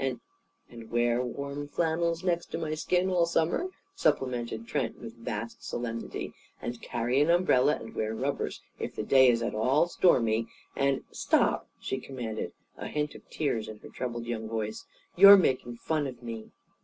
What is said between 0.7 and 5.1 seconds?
"And wear warm flannels next to my skin, all summer?" supplemented Trent,